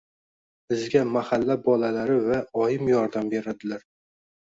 bizga 0.69 1.01
mahalla 1.17 1.57
bolalari 1.67 2.15
va 2.29 2.39
oyim 2.63 2.89
yerdam 2.93 3.29
beradilar. 3.35 3.85